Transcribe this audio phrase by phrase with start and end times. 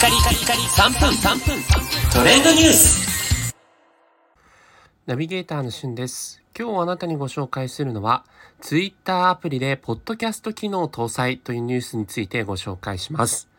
[0.00, 1.62] カリカリカリ3分3分
[2.10, 3.54] トレンドニュース
[5.04, 6.40] ナビゲーターのしゅんです。
[6.58, 8.24] 今日あなたにご紹介するのは、
[8.62, 13.50] Twitter アプリでポッドキャスト機能搭載というニュースについてご紹介します。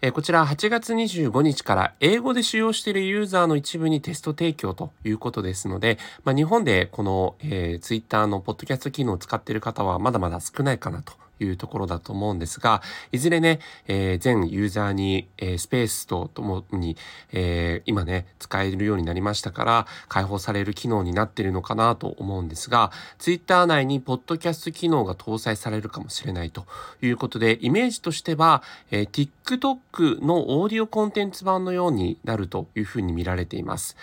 [0.00, 12.82] えこちら8月25日から英語で使用しているユーザーの一部にテスト提供ということですので、まあ、日本でこの、えー、Twitter のポッドキャスト機能を使っている方はまだまだ少ないかなというところだと思うんですが、
[13.12, 16.96] いずれね、えー全ユーザーに、えースペースとともに、
[17.32, 26.66] えー今ね、使えるようになりましたから、開放される機能になっているのかなと思うんですが、Twitter 内にポッドキャスト機能が搭載されるかもしれないと
[27.02, 29.10] いうことで、イメージとしては、えー
[29.44, 33.96] TikTok のオーディオコンテンツ版のようになるというふうに見られています。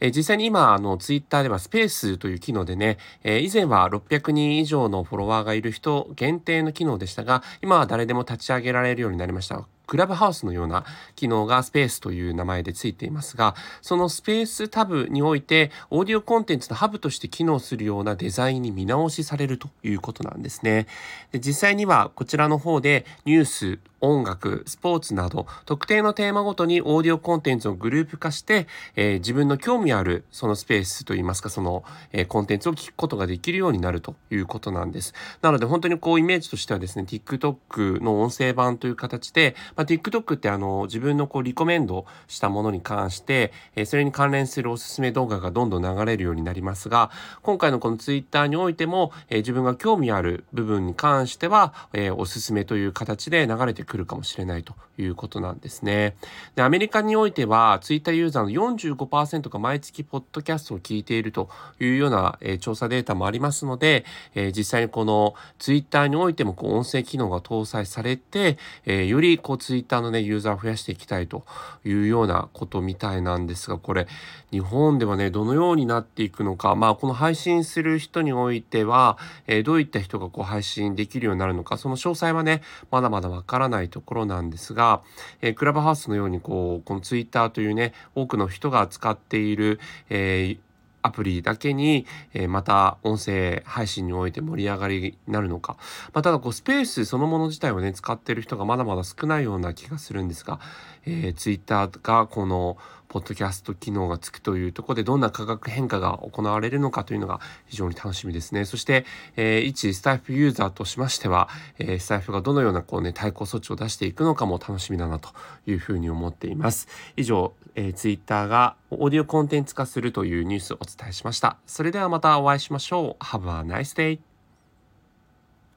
[0.00, 9.66] 実際に今、あの、ツイッターではスペースという機能でね、以前は600人以上のフォロワーがいる人限定の機能でしたが、今は誰でも立ち上げられるようになりました。
[9.86, 20.86] クラブハウスのような機能がスペースという名前でついていますが、そのスペースタブにおいて、オーディオコンテンツのハブとして機能するようなデザインに見直しされるということなんですね。
[21.32, 35.14] で実際にはこちらの方でニュース、音楽、スポーツなど特定のテーマごとにオーディオコンテンツをグループ化して、えー自分の興味あるそのスペースといいますかその、えーコンテンツを聞くことができるようになるということなんです。
[35.40, 47.10] なので本当にこうイメージとしてはですね TikTok の音声版という形で、まあ、TikTok ってあの自分のこうリコメンドしたものに関して、えーそれに関連するおすすめ動画がどんどん流れるようになりますが
[47.42, 56.16] 今回のこの Twitter においても、えー自分が興味ある部分に関しては、えーおすすめという形で流れてくるかもしれないということなんですね。
[56.54, 61.48] でアメリカにおいては Twitter ユーザーの45%が毎月ポッドキャストを聞いていると
[61.80, 71.44] いうような、えー調査データもありますので、えー実際にこの Twitter においてもこう音声機能が搭載されて、えーよりこう Twitter のねユーザーを増やしていきたいと
[71.84, 74.06] いうようなことみたいなんですがこれ
[74.50, 82.60] 日本ではねどのようになっていくのかまあこの配信する人においては、えーどういった人がこう配信できるようになるのかその詳細はね
[82.90, 85.02] まだまだわからないところなんですが、
[85.40, 89.80] えークラブハウスのようにこうこの Twitter というね多くの人が使っている、
[90.10, 90.73] えー
[91.04, 95.76] アプリだけに、えーまた音声配信において盛り上がりになるのか、
[96.12, 100.60] まあ、ただこうスペースそのもの自体をね使っている人がまだまだ少ないような気がするんですが、
[101.04, 102.78] えー、Twitter がこの
[103.08, 108.64] ポッドキャスト機能がつくというところでどんな価格変化が行われるのかというのが非常に楽しみですね。
[108.64, 109.04] そして、
[109.36, 111.48] えー一スタイフユーザーとしましては、
[111.78, 115.28] えースタイフがどのようなこうね対抗措置を出していくのかも楽しみだなと
[115.66, 116.88] いうふうに思っています。
[117.16, 121.58] 以上、えー、Twitter がオーディオコンテンツ化するというニュースをお伝えしました。
[121.66, 123.24] それではまたお会いしましょう。
[123.24, 124.33] Have a nice day!